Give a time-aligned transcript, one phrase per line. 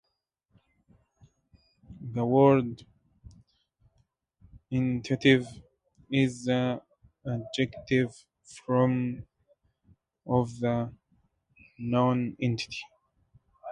[2.15, 2.87] The word
[4.73, 5.45] "entitative"
[6.09, 6.81] is the
[7.23, 8.09] adjective
[8.65, 9.27] form
[10.25, 10.91] of the
[11.79, 12.79] noun entity.